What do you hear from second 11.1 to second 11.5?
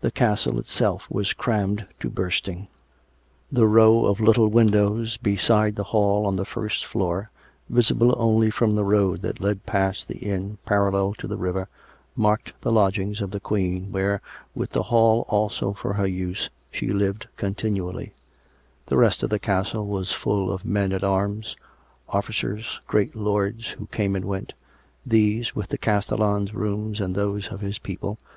to the